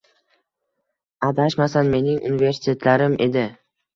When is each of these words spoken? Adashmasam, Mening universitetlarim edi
Adashmasam, 1.27 1.91
Mening 1.95 2.17
universitetlarim 2.31 3.19
edi 3.27 3.45